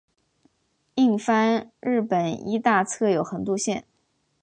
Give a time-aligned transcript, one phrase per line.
[0.95, 3.85] 印幡日本医大侧有横渡线。